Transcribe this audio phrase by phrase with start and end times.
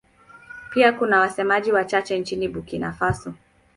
[0.73, 3.33] Pia kuna wasemaji wachache nchini Burkina Faso.